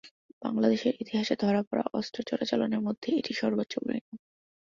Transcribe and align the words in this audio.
বাংলাদেশের 0.41 0.93
ইতিহাসে 0.99 1.35
ধরা 1.35 1.61
পড়া 1.63 1.85
অস্ত্র 1.93 2.19
চোরাচালানের 2.23 2.81
মধ্যে 2.81 3.09
এটি 3.19 3.31
সর্বোচ্চ 3.33 3.73
পরিমাণ। 3.79 4.15